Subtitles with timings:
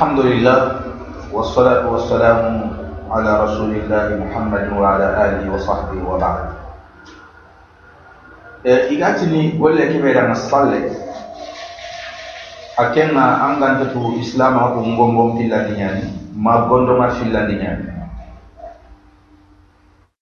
[0.00, 0.60] الحمد لله
[1.28, 2.40] والصلاة والسلام
[3.12, 6.56] على رسول الله محمد وعلى آله وصحبه وبعد.
[8.64, 10.88] إيه، إيجاتني ولا كبيرة نصلي؟
[12.80, 17.84] أكما أنغان تتو إسلام أو أمغم بوم في الدنيا يعني، ما بندو ما في يعني.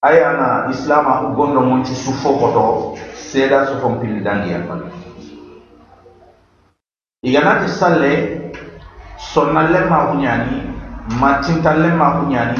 [0.05, 4.91] أي أنا إسلام أو أمغم في تسوفو كتو سيدا سوفو في الدنيا يعني.
[7.23, 8.38] إيجاناتي صلي
[9.33, 10.57] sonnalle ma kuñani
[11.21, 12.57] ma tintalle ma kuñani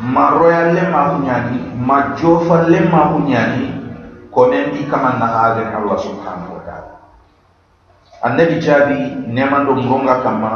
[0.00, 3.68] ma royalle ma kuñani ma jofalle ma kuñani
[4.32, 6.92] konen di kamanna hagen allah subhanahu wa taala.
[8.24, 10.52] Annabi jaabi nemando ngonga kamma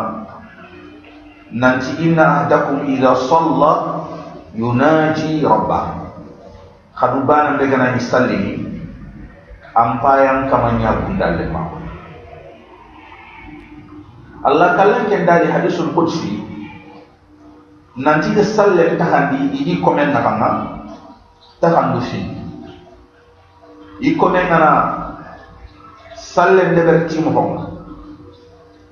[1.53, 4.09] nanti inna ahdakum ida salla
[4.57, 6.09] yunaji rabbah.
[6.97, 8.53] Hadu bana mbegana ni sallini
[9.77, 11.76] ampayan kama ñagundalle ma
[14.47, 16.47] allah kallan ken daali hadisul qudsi.
[17.97, 20.77] Nanti ke salle taxandi iji komen naxanga
[21.61, 22.21] taxandu fi
[24.01, 24.71] i kome ngana
[26.17, 27.63] salle ndeɓer timoxonga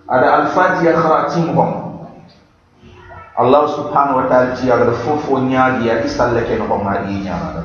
[0.08, 1.80] ada alfatiya xara timoxonga
[3.36, 7.62] allah subhanahu wa taala ti agada fofo ñaagi ati salle ke noxonga adi i ñaxaga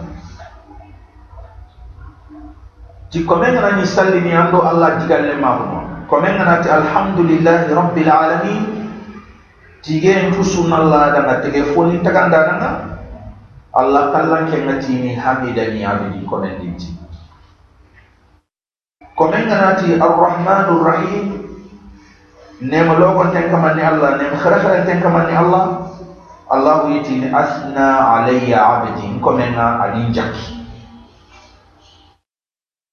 [3.11, 8.61] ti kome ngana ni salli ni ando allah digalle maxuma komen ganati alhamdulillahi rabbil alamin
[9.85, 12.97] tigeen tu sunnallaadanga tege foni tagandananga
[13.77, 16.89] allah kallan kenga tini hamidani abidi komen dinti
[19.13, 21.25] komen ganati arrahmanu rahim
[22.57, 25.93] nema logonten kamanni allah nema hereherenten kamanni allah
[26.49, 30.57] allahu yitini asna alayya abdi komenga anin jakki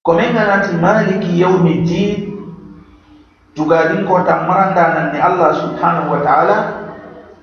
[0.05, 2.36] komenga nati maliki yaumi ddin
[3.57, 6.59] maliki yawmiddin tugadin kota maranda nanni allah subhanahu wa ta'ala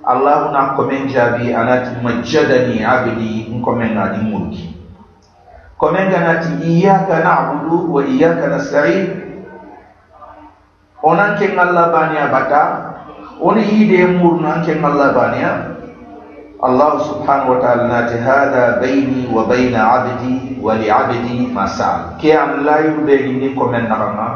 [0.06, 4.73] allah na komen jabi anati majjadani abdi komen na adin mulki
[5.83, 9.23] komen ganati iyyaka na'budu wa iyyaka nasta'in
[11.04, 12.64] onan ken Allah baniya bata
[13.43, 15.54] oni ide murna ken Allah baniya
[16.64, 21.67] Allah subhanahu wa ta'ala nati hada baini wa baina 'abdi wa li 'abdi ma
[22.15, 24.33] ke am layu be ni komen nakanga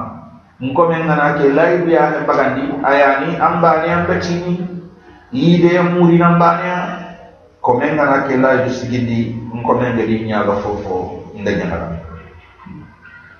[0.62, 4.62] ngomen ngana ke layu ya ne bagandi ayani am baniya betini
[5.34, 6.78] ide muri nam baniya
[7.58, 11.98] komen ngana ke layu sigindi ngomen gadi nyaga fofo ndanyagara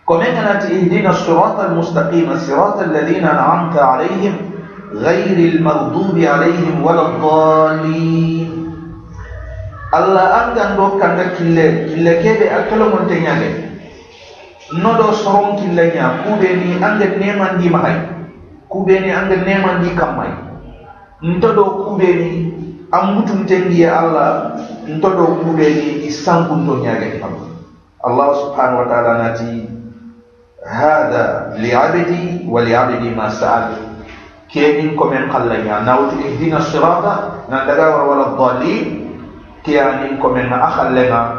[0.02, 4.36] komen kanati ihdina sirata almustaqima sirata alladhina an'amta alayhim
[4.92, 8.50] غير المغضوب عليهم ولا الضالين
[9.94, 11.96] الله أنغان دو كانغا كيلة
[14.70, 18.00] كيلة كيبي أكلو منتنياغي نودو سرون كيلة نيا كوبيني أنغا نيمان دي مهي
[18.68, 20.28] كوبيني أنغا نيمان دي كماي
[21.24, 22.52] نتودو كوبيني
[22.94, 24.28] أمبتن تنجي الله
[24.88, 27.46] نتودو كوبيني إسانكو نياغي الله
[28.06, 29.68] الله سبحانه وتعالى ناتي
[30.66, 33.72] هذا لعبدي ولعبدي ما سأل
[34.52, 37.04] كيمين كومين قلنا ناوت اهدنا الصراط
[37.50, 39.02] ندغاور ولا الضالين
[39.64, 41.35] كيانين كومين أخلنا سلن نهم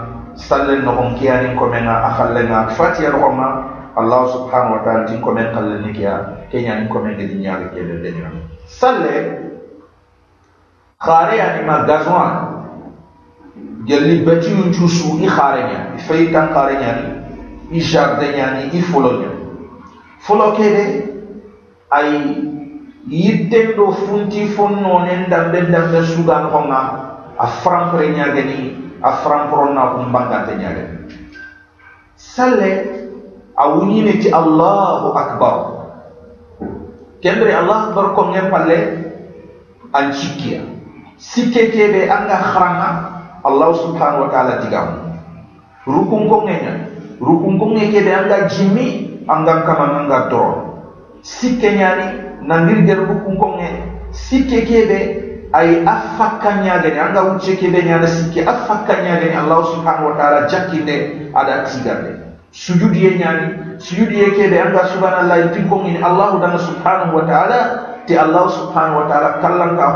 [1.20, 3.50] كيانين كومين أخلنا فاتيا رحمة
[3.98, 6.14] الله سبحانه وتعالى تين كومين قلنا كيا
[6.52, 8.30] كيانين كومين الدنيا كيا الدنيا
[8.68, 9.40] سلة
[11.00, 12.54] خاري يعني ما غزوان
[13.86, 17.08] gelli bati yun cusu i xare ñani i fay tan xare ñani
[17.72, 19.44] i jardin ñani i folo ñani
[20.20, 20.86] folo kede
[21.92, 22.10] ay
[23.08, 26.82] yitten do funti fonnonen dambe dambe sugan xonga
[27.38, 28.60] a frampre ñageni
[29.03, 30.95] a frampronna kum bangante ñageni
[32.17, 32.71] salle
[33.59, 35.57] a wuñine ti allahu akbar.
[37.19, 38.79] Kembere allahu akbar konge palle
[39.91, 40.63] an cikkiya
[41.19, 42.91] sikke kebe anga xaranga
[43.43, 44.89] Allah subhanahu wa ta'ala tigam
[45.83, 50.51] rukun kongenya rukun konge ke de anga jimi anga kama anga dor
[51.27, 52.07] sikke nyani
[52.47, 53.67] nangir der rukun konge
[54.15, 54.63] sikke
[55.53, 60.49] ay afakka nyaade anga ucce ke be nyana sikke afakka nyaade Allah subhanahu wa ta'ala
[60.49, 66.37] jakinde ada tigande sujud ye nyani sujud ye ke de anga subhanallah tin kongi Allah
[66.61, 67.61] subhanahu wa ta'ala
[68.05, 69.87] ti Allah subhanahu wa ta'ala kallan ka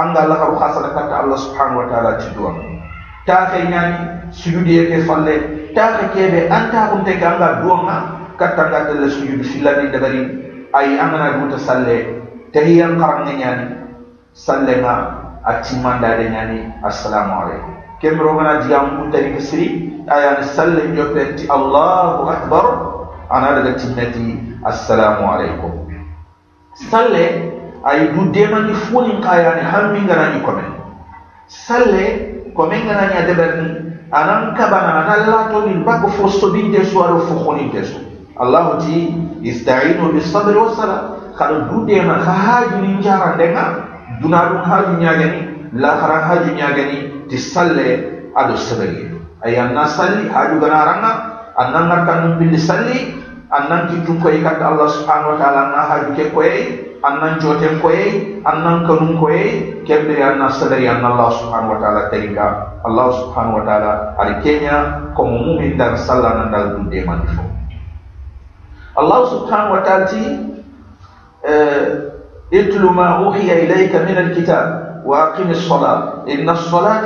[0.00, 2.52] anga la haru khasala kata Allah subhanahu wa ta'ala ci duwa
[3.26, 5.36] ta kay nyani sujudi yake falle.
[5.76, 7.96] Ta ka kebe anta kun te anga duwa nga
[8.40, 10.22] kata nga tele sujudi filani dabari
[10.72, 12.16] ay amana duta salle.
[12.50, 13.66] Tahiyan qaranga nyani
[14.32, 14.94] salle nga
[15.44, 19.66] atimanda de nyani assalamu alaikum kemro ngana jigam kuntari kesri
[20.08, 22.66] ayani salle jopeti Allahu akbar.
[23.30, 25.86] Ana daga tinnati assalamu alaikum
[26.90, 27.54] salle
[27.86, 30.66] ay du demandi funin kayani hammi ni kome
[31.46, 33.70] salle kome ngana nya deberni
[34.10, 37.98] anan kabana anan lato ni bako fo sobinte su aro fo khoninte su
[38.34, 39.14] allah ti
[39.46, 42.98] ista'inu bis sabr was sala kada du dema ka haji ni
[44.18, 45.40] jara denga dunadu haji nyagani
[45.72, 46.98] la khara haji nyagani
[47.28, 47.88] ti salle
[48.34, 49.10] ado sabari
[49.44, 51.12] ay anna salli haju gana ranga
[51.56, 53.14] annan ngarkan bil salli
[53.50, 56.54] annan ki tun koy kat Allah subhanahu wa ta'ala na haju ke koy
[57.02, 59.38] annan joten koy annan kanun koy
[59.86, 64.76] kembe anna sadari anna Allah subhanahu wa ta'ala terika Allah subhanahu wa ta'ala ari kenya
[65.16, 67.42] ko mumin dan sallan dal dunde man fo
[68.98, 70.22] Allah subhanahu wa ta'ala ti
[72.53, 75.99] اتل ما أوحي إليك من الكتاب وأقم الصلاة
[76.29, 77.05] إن الصلاة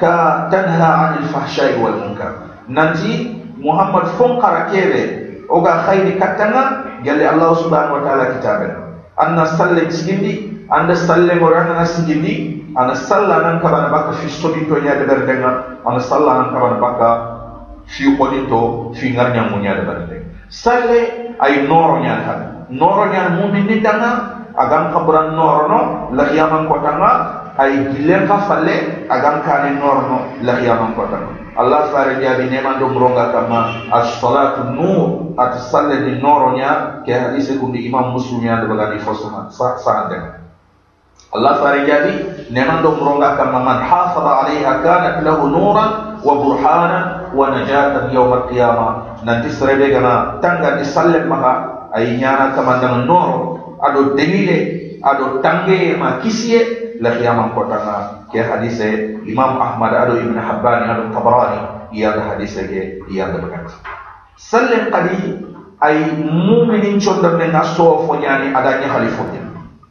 [0.00, 2.30] كتنهى عن الفحشاء والمنكر
[2.68, 3.12] ننتي
[3.60, 8.68] محمد فنقر كيري oga khayri katanga galle allah subhanahu wa ta'ala kitabe
[9.16, 14.68] anna salle sigindi anda salle mo rana sigindi ana salla nan kabana baka fi sodi
[14.68, 17.10] to nya de berdenga ana salla nan kabana baka
[17.88, 23.08] fi qodi to fi ngarnya mo nya de berdenga salle ay noro nya kan noro
[23.08, 25.79] nya mu'min ni danga agam kabran noro no
[26.13, 27.11] la yaman ko tanga
[27.57, 32.49] ay gilen ka falle agam kane noro no la yaman ko tanga Allah fare jaabi
[32.49, 38.41] neman do mronga kama as-salatu nur at salle di noronya ke hadis kundi imam muslim
[38.41, 40.09] ya de bagani fosuma sa sa
[41.33, 42.13] Allah fare jaabi
[42.49, 45.89] neman do mronga kama man hafada alaiha kanat lahu nuran
[46.25, 49.21] wa burhana wa najatan yawm al-qiyamah.
[49.25, 54.57] Nanti serebe gana tanga di salle maha ay nyana kama dengan noro ado delile
[55.03, 61.03] ado tangge ma kisiye la qiyamam kotanga ke hadise imam ahmad ado ibn habban ado
[61.11, 61.59] tabarani.
[61.93, 62.81] Iya da hadise ke
[63.11, 63.69] iya da bakat
[64.39, 65.45] sallen qadi
[65.77, 69.27] ay mu'minin chonda men aso fo nyani adanya halifo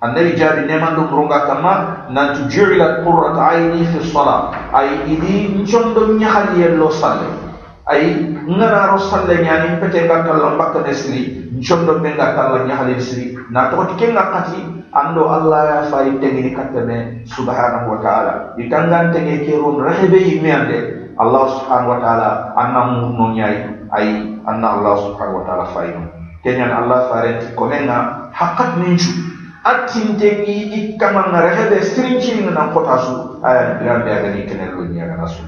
[0.02, 1.74] annabi jabi neman dum ronga kama
[2.10, 4.50] nan tu ju'ilat qurrat ayni fi salat.
[4.74, 7.41] Ay idi chondo nyahali yello salle
[7.90, 8.14] ay
[8.46, 13.82] ngara ro salle nyani pete gatal lambak desri chondo men gatal nyahali desri na to
[13.98, 14.60] kenga kati
[14.92, 18.32] ando Allah ya fay tegini katame subhanahu wa ta'ala.
[18.60, 23.56] Ditangan tege kerun rahebe yimende Allah subhanahu wa ta'ala anna murno nyai
[23.88, 24.06] ay
[24.44, 25.90] anna Allah subhanahu wa ta'ala fay
[26.44, 29.10] kenyan Allah farenti komenga hakat minchu
[29.64, 35.40] atintegi ikkamanga rahebe strinching na kotasu aya grande agani kenelo nya na su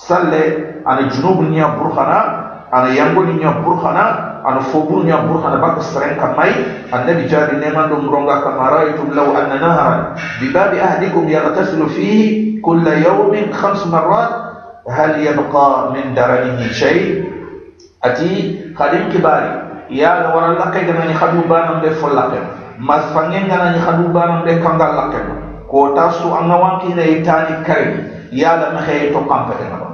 [0.00, 0.44] صلي
[0.88, 2.18] أنا جنوب نيا برخنا
[2.74, 4.04] أنا يانغو نيا برخنا
[4.48, 6.52] أنا فوبو نيا برخنا باك سرين كماي.
[6.94, 10.14] أنا بجاري نيما دوم رونغا كمارا يتم لو أن نهرا.
[10.40, 14.32] بباب أهلكم يغتسل فيه كل يوم خمس مرات.
[14.88, 17.24] هل يبقى من درنه شيء؟
[18.04, 18.32] أتي
[18.78, 19.52] خادم كباري.
[19.90, 22.44] يا نور الله كي جنا نخدم بانم ده فلقم
[22.78, 25.26] ما فنين جنا نخدم بانم ده كنغال لقم
[25.70, 27.96] كوتاسو أنغوان كي نيتاني كريم.
[28.32, 29.89] يا لما خيتو قام فتنبه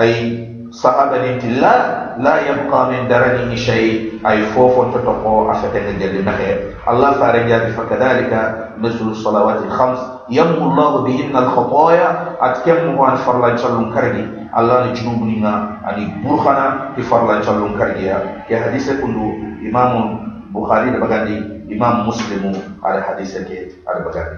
[0.00, 0.46] أي
[0.76, 3.86] sahaba nintillah la yabqa min daranihi shay
[4.26, 10.00] ay fofonto to ko afetege jelli nahe allah fare jaabi fa kadalika mislu salawati lhams
[10.28, 16.10] yamu llahu bihinna alkhataya at kem mo an farlan callum kargi allah ne junubuninga ani
[16.20, 20.18] burhana ti farlan callum kargiya ke hadise kundu imamu
[20.50, 22.52] bukhari da bagandi imam muslimu
[22.82, 24.36] ada hadise ke ada bagandi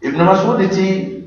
[0.00, 1.17] ibnu mas'ud ti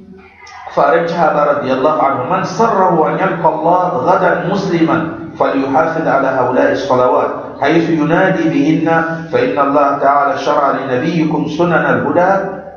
[0.75, 5.01] faraj hada radhiyallahu anhu man sarrahu an yalqa Allah ghadan musliman
[5.35, 8.89] falyuhafiz ala haula'i salawat حيث ينادي بهن
[9.29, 12.31] فإن الله تعالى شرع لنبيكم سنن الهدى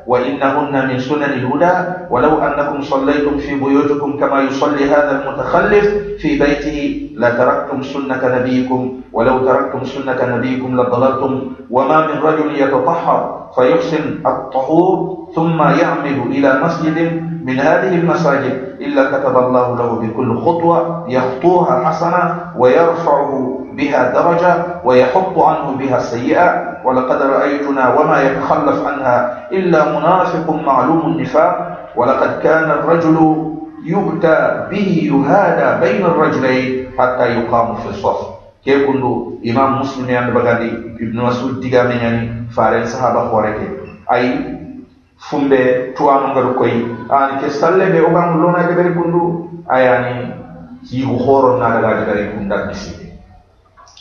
[0.05, 1.73] وإنهن من سنن الهدى.
[2.13, 5.85] ولو أنكم صليتم في بيوتكم كما يصلي هذا المتخلف
[6.21, 6.77] في بيته
[7.17, 8.81] لتركتم سنة نبيكم.
[9.09, 11.33] ولو تركتم سنة نبيكم لضللتم.
[11.73, 13.21] وما من رجل يتطهر
[13.55, 14.97] فيحسن الطهور
[15.35, 16.97] ثم يعمل إلى مسجد
[17.45, 22.23] من هذه المساجد إلا كتب الله له بكل خطوة يخطوها حسنة
[22.57, 23.31] ويرفعه
[23.77, 24.53] بها درجة
[24.85, 26.47] ويحط عنه بها السيئة
[26.85, 31.77] ولقد رأيتنا وما يتخلف عنها إلا منافق معلوم النفاق.
[31.95, 33.17] ولقد كان الرجل
[33.85, 34.37] يؤتى
[34.71, 38.35] به يهادى بين الرجلين حتى يقام في الصف.
[38.65, 43.77] ke kundu imam muslim yang bagadi ibnu mas'ud diga menyani fare sahaba khoreke
[44.09, 44.41] ay
[45.21, 46.73] fumbe tuano ngar koy
[47.09, 50.33] an ke salle be ogan lona de beri kundu ayani
[50.89, 52.93] yi khoro na daga de beri kunda bisi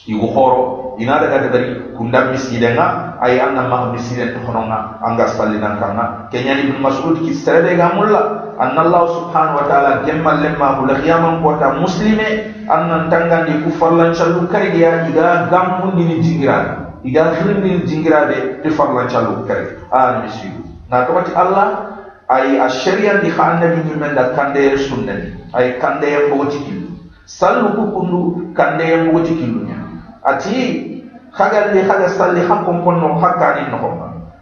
[0.07, 4.33] yi khoro ina daga de beri kunda bisi de nga ay anna ma bisi de
[4.47, 8.41] khononga anga salli nan kanna kenyani ibnu mas'ud ki sere ga mulla.
[8.55, 13.71] Anna allah subhanahu wa ta'ala gemmal lemma hul khiyaman ko ta muslime annan tangandi ku
[13.75, 20.23] farlan challu kariya iga gammundi ni jingira iga hirni jingirabe ti farlan chalu kare a
[20.23, 21.94] misidu na to Allah
[22.29, 26.89] ay a sharia di kha annabi ni men da kande sunnani ay kande yambo tikilu
[27.29, 28.21] sallu ku kundu
[28.57, 29.77] kande yambo tikilu nya
[30.25, 31.05] ati
[31.37, 33.77] khagal li khaga salli kham kon kon no hakani no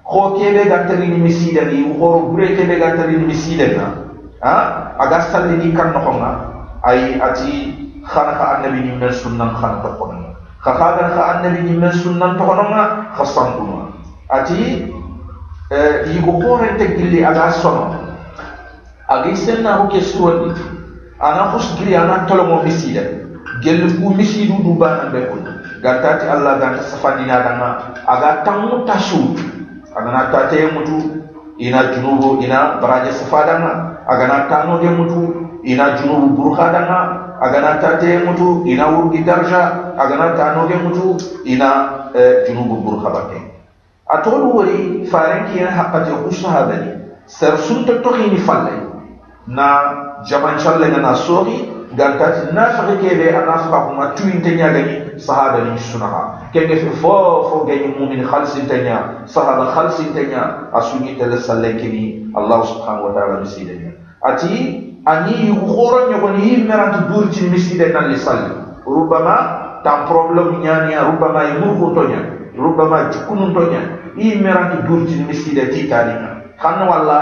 [0.06, 3.86] ko kebe ga tari ni misida ni ko bure kebe ga tari ni misida na
[4.46, 4.54] ha
[5.02, 6.12] aga salli ni kan no ko
[6.86, 7.50] ay ati
[8.06, 10.06] khana kha annabi ni men sunnan khana to ko
[10.62, 13.90] kha kha kha annabi ni men sunnan to ko nga khasan kuma
[14.30, 14.86] ati
[16.12, 17.96] yigo horente gilli aga sono
[19.08, 20.52] agi senna ho ke suwandi
[21.20, 23.02] ana hus giri ana tolomo misida
[23.62, 25.36] gelli ku misidu du bana be ko
[25.82, 27.68] gantati allah ganta safandina danga
[28.06, 29.32] aga tamu tasu
[29.96, 31.22] aga na tate mutu
[31.58, 35.22] ina junubu ina baraje safadanga aga na tano de mutu
[35.64, 37.00] ina junubu burha danga
[37.40, 39.92] aga na tate mutu ina wurgi darja.
[39.98, 42.10] Aga na tano de mutu ina
[42.46, 42.80] junubu
[44.12, 46.90] atol wori faran ki haqqa je kushahadani
[47.26, 48.72] sar sun to to ni falle
[49.46, 49.68] na
[50.28, 55.18] jaman challe na sori ganta na fare ke be ana fa kuma tuin tanya gani
[55.20, 57.14] sahaba ni sunaha kenge fe fo
[57.50, 63.12] fo gani mu'min khalsin tanya sahaba khalsin tanya asuni tala sallan kini allah subhanahu wa
[63.12, 63.92] ta'ala misidanya
[64.24, 68.52] ati ani yukhoro nyogoni merantu burji misidanya li salli
[68.86, 69.36] rubama
[69.84, 72.20] tam problem nyania rubama yumurku tonya
[72.56, 77.18] rubama jukunun tonya i meranti burtini miskideti taninga xanna walla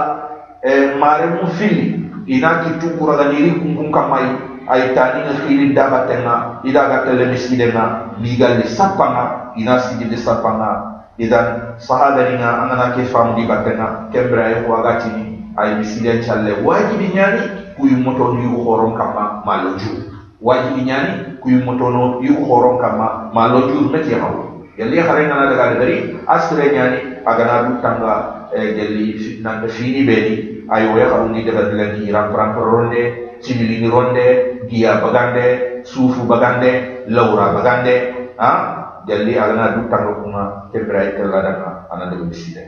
[0.62, 4.30] eh, maremu fili inati tukuraganiri kunkun kammayi
[4.68, 12.94] ay taninga xiri dabatenga idaga tele miskidenga ligalli sappanga ina sigilli sappanga idan sahabaninga angana
[12.94, 15.24] ke famudi battenga kembere ayi xuwagatini
[15.56, 17.42] ay miskiden calle wajibi ñani
[17.76, 19.90] kuyumotonu yugu xoron kamma malo ju
[20.42, 24.49] wajibi ñani kuyumotono yugu xoron kamma malo jur metiyamawu
[24.80, 30.08] yalli khare ngana daga dari asre nyani agana du tanga e gelli fitna de fini
[30.08, 34.26] beni ayo ya kharu ni daga dilani ram pram ronde cimili ni ronde
[34.72, 37.94] dia bagande sufu bagande laura bagande
[38.40, 38.52] ha?
[39.04, 42.64] Jalli agana du tanga kuma kebra itella daga ana daga biside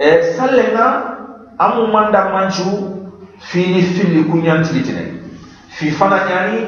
[0.00, 0.86] e sallenga
[1.60, 2.96] amu manda manchu
[3.44, 5.04] fini fili kunyanti litine
[5.68, 6.58] fi fana nyani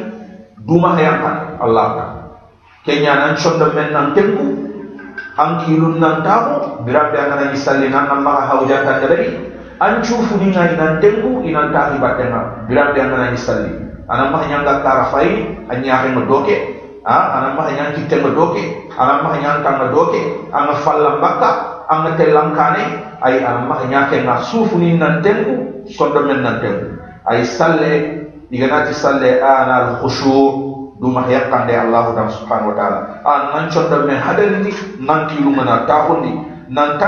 [0.60, 2.03] duma hayampan allah
[2.84, 4.44] ta kenya nan chondo men nan tengu
[5.40, 9.32] an kilun nan tamu birambe angana ni salli nan nan maka hawja tan dari
[9.80, 13.72] an chufu ni ngai nan tengu inan tahi batenga birambe angana ni salli
[14.08, 16.56] anan maka nyanga karafai anya he doke
[17.08, 18.62] ha anan maka nyang kitte doke
[19.00, 20.20] anan maka nyang tan doke
[20.52, 21.50] an fallam bakka
[21.88, 22.84] an telam kane.
[23.24, 28.20] Ay anan maka nyake na sufu ni nan tengu chondo men nan tengu ay salle
[28.52, 30.63] iganati salle ana al khushu'
[31.00, 32.98] duma yakkande allahu dam subhanahu wa taala.
[33.26, 34.70] An nan conda men hadarindi
[35.02, 36.32] nan kilumana tahundi
[36.70, 36.98] nan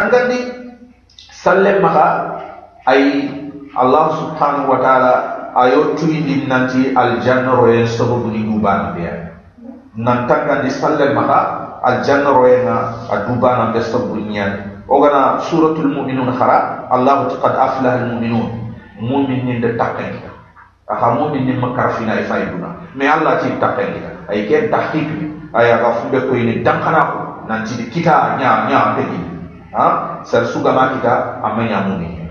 [1.81, 2.09] maha
[2.87, 3.03] ay
[3.77, 5.15] allah subhanahu wa taala
[5.57, 9.37] ayo tuyindi nanti aljanna royen sababu ni dubana beya
[9.97, 11.41] nan tangandi salle maha
[11.81, 12.77] aljanna royena
[13.09, 18.47] a dubana be sababu nyani ogana suratul mu'minun khara allah qad aflaha al mu'minun
[19.01, 20.21] mu'minin de takkan
[20.87, 23.99] aha mu'min ni makarfina ay fayduna me allah ti tapen
[24.31, 25.09] ay ke tahqiq
[25.51, 27.21] ay aga ko ini dankana ko
[27.67, 29.21] ti kita nya nya pegi
[29.75, 29.87] ha?
[30.23, 32.31] Sar suga ma kita amanya mu'min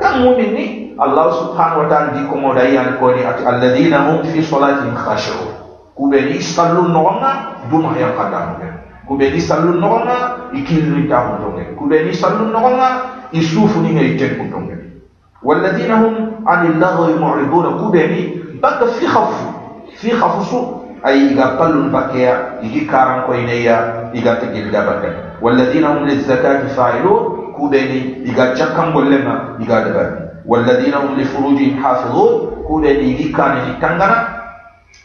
[0.00, 4.08] kan mu'min ni allah subhanahu wa ta'ala di ko moda yan ko ni ati alladheena
[4.08, 8.56] hum fi salatihim khashi'un kubeni sallu nonga duma ya kadam
[9.04, 14.71] kubeni sallu nonga ikilri ta hundonge kubeni sallu nonga isufu ni ngai tek hundonge
[15.44, 16.14] والذين هم
[16.46, 17.78] عن اللغو معرضون.
[17.78, 18.22] كودني
[18.62, 19.34] بك في خف
[20.00, 20.54] في خفص
[21.06, 24.74] أي إذا البكيا يجي كارن كوينيا يجي تجد
[25.42, 27.52] والذين هم للزكاة فاعلون.
[27.56, 29.78] كودني إذا جكم ولما إذا
[30.46, 32.32] والذين هم لفروج حافظون.
[32.68, 34.42] كودني يجي كان يتنغنا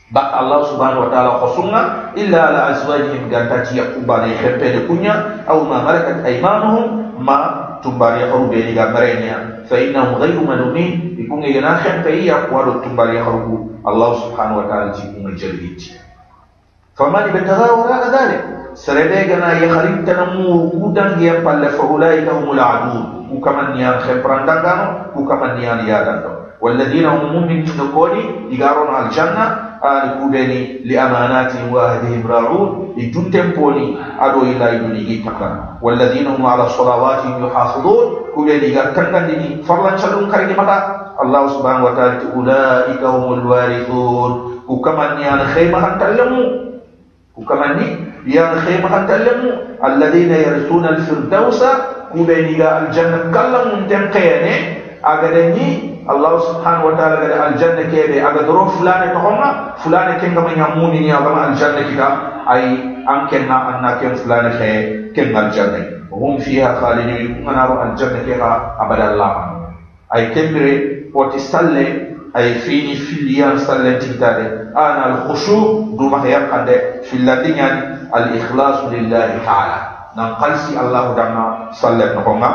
[0.07, 1.81] ba allah subhanahu wa taala khosunga
[2.15, 8.48] illa ala azwajihim gantati ya kubana ihempele kunya au ma malakat aymanuhum ma tumbari haru
[8.50, 13.72] be diga barenya fa innahum ghayru malumin ikunge yana khem pe ya kwado tumbari haru
[13.82, 15.96] Allah subhanahu wa ta'ala ji kuma jalbiti
[16.94, 18.42] faman ibtagha wara dhalik
[18.78, 24.00] serebe gana ya kharim tanamu kudan ya palle fa ulaika humul adu ku kaman niyan
[24.04, 26.32] khem prandangano ku kaman niyan ya dando
[26.62, 29.10] والذين هم مؤمنين نقولي يقارون على
[29.76, 36.68] الجنة آل كوبيني لأماناتهم وأهدهم راعون يجون تنبوني أدو إلا يدوني تقرن والذين هم على
[36.68, 40.78] صلواتهم يحافظون كوبيني يقارن ديني فرلا شلون كريم متى
[41.22, 44.32] الله سبحانه وتعالى أولئك هم الوارثون
[44.68, 46.46] وكمان يعني خيمة أنتلموا
[47.36, 47.78] وكمان
[48.26, 49.50] ya khayma khatallemu
[49.82, 51.70] alladhina yarsuna alfirdausa
[52.14, 54.54] kubeniga aljanna kallam tenqene
[55.02, 59.49] agadani الله سبحانه وتعالى قال الجنة كيف أقدر فلانة تقولنا
[59.83, 62.09] فلانة كن كما يموني يا بنا الجنة كذا
[62.53, 62.63] أي
[63.09, 64.73] أم كنا أننا كن فلانة كي
[65.15, 65.83] كن الجنة.
[66.11, 67.43] وهم فيها خالدين.
[67.43, 69.31] يكون أنا الجنة كذا أبدا الله
[70.15, 70.65] أي كبر
[71.13, 74.37] وتسلل أي فيني في ليان سلل تقدر
[74.77, 75.63] أنا الخشوع
[75.99, 76.67] دوما هي قد
[77.03, 79.79] في الدنيا الإخلاص لله تعالى.
[80.17, 82.51] نقلسي الله دعنا سلل نقولنا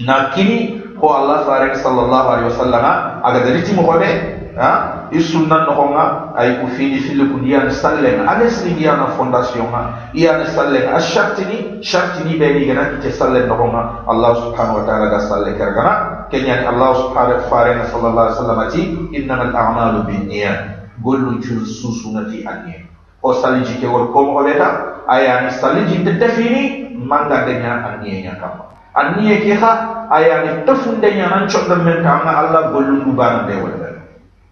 [0.00, 2.84] نكني ko allah faare sallallahu alaihi wasallam
[3.26, 4.06] aga daliti mo hobe
[4.54, 4.70] ha
[5.10, 10.12] isunna no honga ay ku fini fili ku diyan sallen ale sini diyan fondation ha
[10.14, 14.78] iya ne sallen a shartini shartini be ni gana te sallen no honga allah subhanahu
[14.78, 15.94] wa ta'ala ga salle kargana
[16.30, 20.58] kenya allah subhanahu wa ta'ala sallallahu alaihi wasallam ati innamal a'malu binniyat
[21.02, 22.86] gollu ci susunati anniya
[23.26, 28.30] o saliji ke wol ko mo beta aya ni saliji te defini manga denya anniya
[28.30, 33.56] nya kama anniye ke ha ayani tafunde nyanan chokda men kanga Allah golun dubana de
[33.56, 33.88] wala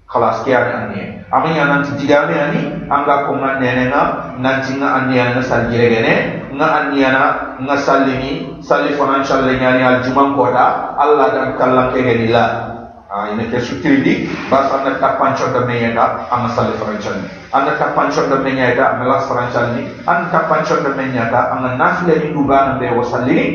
[0.09, 5.05] khalas ke ani ami nyanan ti digame ani anga ko ngan nene na nanti nga
[5.05, 6.15] anniya na saljire gene
[6.57, 7.25] nga anniya na
[7.63, 12.75] nga sallini salli financial le nyani al juman kota Allah dan kallan ke geni la
[13.31, 17.15] ina ke sutiridi bas anda tapan chokda men yata anga salli financial
[17.55, 22.29] anda tapan chokda men yata anga las anda tapan chokda men yata anga nafile ni
[22.35, 23.47] dubana de wasallini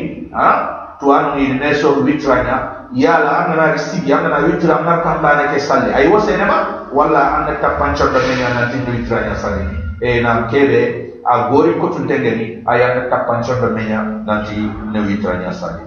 [0.96, 5.92] ha tuan ni ne so witranya yala angana sigi angana witra angana kambane ke salli
[5.92, 11.12] ay wo senema wala anda tapancho da menya na tin witranya salli e na kebe
[11.24, 14.56] a gori ko tuntengeni ay anda tapancho da menya nanti
[14.92, 15.84] ne witranya salli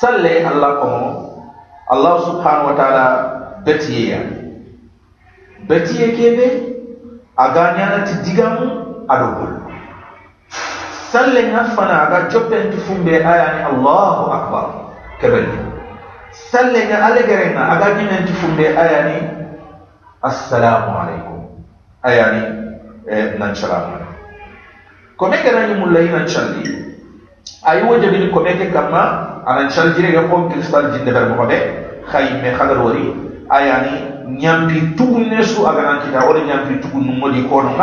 [0.00, 0.88] salle allah ko
[1.90, 3.06] allah subhanahu wa ta'ala
[3.64, 4.18] betiya
[5.68, 6.46] betiye kebe
[7.36, 8.90] aganya na ti digamu
[11.10, 14.66] adogol salle nga fana aga joppen tu fumbe ayani allahu akbar.
[15.20, 15.46] Kebel
[16.32, 19.18] salle nga ale gerenga aga jimen tu fumbe ayani
[20.22, 21.38] assalamu alaikum
[22.06, 22.42] ayani
[23.10, 23.98] eh, nan salamu
[25.16, 26.94] kome gana ni mulla ina challi
[27.66, 31.44] ayi wo jabini kome ke kama anan chal jire ga kom kristal jinde ber mo
[31.46, 31.58] be
[32.08, 33.10] khayme khagar wori
[33.50, 37.74] ayani nyampi tugunne su aga nan kita wala nyampi tugunnu modi ko no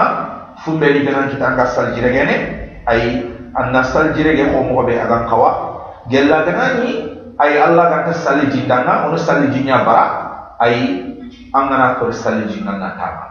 [0.63, 3.01] fumbe ni gana kita ga sal jire gene ay
[3.55, 5.51] anna sal jirege ko mo be agan kawa
[6.07, 10.05] gella ganani ay allah ga ta sal jindanga on sal jinya bara
[10.59, 11.03] ay
[11.53, 13.25] angana ko sal jinga na tama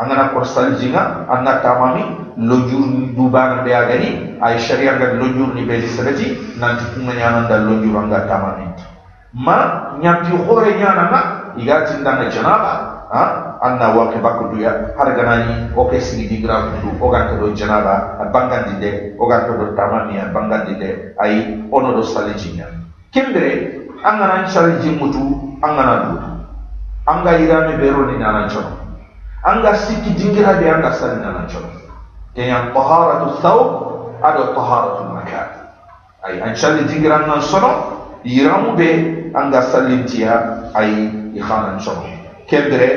[0.00, 2.02] angana ko sal jinga anna tama mi
[2.36, 7.64] lojur dubana be agani ay sharia ga lojur ni be sabati nan tukuma nyana dal
[7.64, 8.66] lojur anga tama ni.
[9.36, 11.20] Ma nyamti hore nyana na
[11.60, 12.72] igati ndanga janaba
[13.12, 13.58] ha?
[13.62, 14.92] Anna wake bakko duya.
[14.98, 19.56] Har ganani o ke sigi digra du o ganta do janaba bangandi de o ganta
[19.56, 20.88] do tamani bangandi de
[21.18, 22.66] ay ono do salijinya
[23.12, 26.14] kembere angana saliji mutu angana du
[27.06, 28.76] anga irame bero ni nana chono.
[29.46, 31.70] Anga siki dingira de anga sali nana chono.
[32.34, 33.68] Kenya taharatu thawb
[34.20, 35.48] ado taharatu makan
[36.26, 37.72] ay an sali dingira nan sono
[38.26, 38.90] iramu be
[39.32, 42.88] anga salintia ay ikhanan chono kebere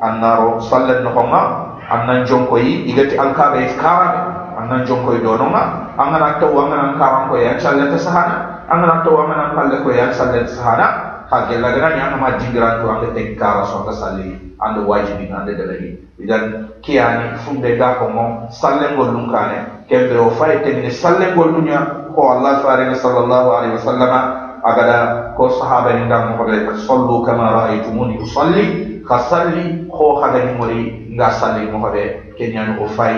[0.00, 1.40] annaro sallen noxonga
[1.88, 4.20] annan jonkoyi igati alkaɓe karame
[4.58, 10.12] annan jonkoyi dononga angana taw anganan karankoye an sallente sahana angana taw anganan pallekoye an
[10.12, 10.86] sallente sahana
[11.30, 15.98] ha gellaganani angama dingiranto anga tegi kara songa salli anda wajibi anda dalagi.
[16.18, 22.20] Idan kiyani funde ga komo sallengol lum kane kembe o faye temine sallengol luña ko
[22.34, 28.20] allah farene sallallahu alaihi wa agada ko sahaba ni ndam ko be sallu kama ra'aytumuni
[28.20, 28.64] usalli
[29.08, 30.80] ka salli ho haga ni mori
[31.16, 33.16] nga salli mo habe kenyan o fay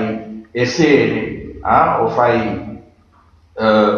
[0.55, 2.39] esene a o fay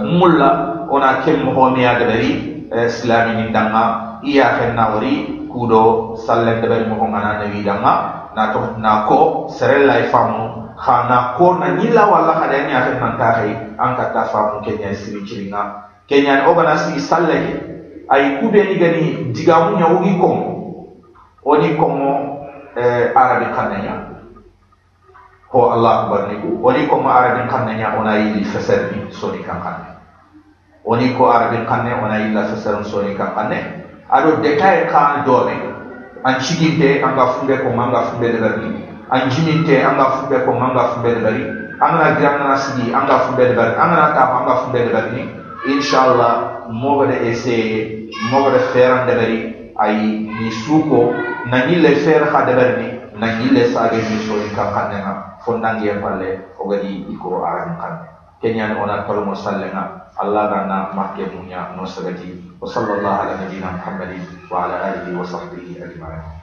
[0.09, 0.51] mulla
[0.89, 2.33] ona kem ho mi aga dari
[2.73, 7.95] islami ni danga iya ken na wori kudo salle de bari mo ngana nabi danga
[8.33, 12.97] na to na ko serella e famu khana ko na nyilla wala kada ni afen
[12.97, 15.21] nan ta hay an ka ta famu kenya siri
[16.13, 17.41] kenya o bana si salle
[18.13, 20.39] ay kube ni gani digamu nyawugi kom
[21.41, 22.37] oni komo
[22.77, 24.13] eh, arabi kannenya
[25.49, 26.61] ho allah akbar niku.
[26.61, 29.89] Oni komo arabi kannenya ona yili feser ni soni kan kanne.
[30.85, 33.89] Oni ko arabi kanne ona yilla feser soni kan kanne.
[34.13, 35.57] Ado detail kan dome
[36.25, 38.69] an chiginte anga funde ko manga funde de bari.
[39.09, 41.45] An jininte anga funde ko manga funde de bari.
[41.83, 43.73] Angana girangana sigi anga funde de bari.
[43.81, 49.95] Angana ta anga funde de bari inshallah mogada essayer mogada faire debari ay
[50.27, 51.15] ni suko
[51.47, 55.95] nani le faire ha debarni nani le sage ni so en ka kanena fondangi e
[56.03, 58.07] palle ogadi iko aran kanne
[58.43, 64.23] kenyan ona tolmo sallenga allah dana makke munya no sagati wa sallallahu ala nabiyyina muhammadin
[64.51, 66.42] wa ala alihi wa sahbihi ajma'in